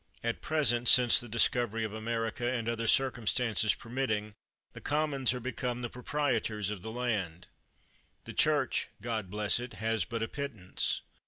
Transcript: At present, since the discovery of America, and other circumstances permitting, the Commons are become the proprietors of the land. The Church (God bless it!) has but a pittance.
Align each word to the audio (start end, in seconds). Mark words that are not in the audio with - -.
At 0.23 0.41
present, 0.41 0.89
since 0.89 1.19
the 1.19 1.29
discovery 1.29 1.83
of 1.83 1.93
America, 1.93 2.51
and 2.51 2.67
other 2.67 2.87
circumstances 2.87 3.75
permitting, 3.75 4.33
the 4.73 4.81
Commons 4.81 5.31
are 5.31 5.39
become 5.39 5.83
the 5.83 5.91
proprietors 5.91 6.71
of 6.71 6.81
the 6.81 6.89
land. 6.89 7.45
The 8.23 8.33
Church 8.33 8.89
(God 9.03 9.29
bless 9.29 9.59
it!) 9.59 9.73
has 9.73 10.05
but 10.05 10.23
a 10.23 10.27
pittance. 10.27 11.01